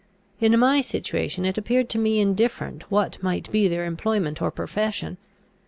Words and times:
In 0.39 0.57
my 0.59 0.81
situation 0.83 1.45
it 1.45 1.59
appeared 1.59 1.87
to 1.89 1.99
me 1.99 2.19
indifferent 2.19 2.89
what 2.89 3.21
might 3.21 3.51
be 3.51 3.67
their 3.67 3.85
employment 3.85 4.41
or 4.41 4.49
profession. 4.49 5.17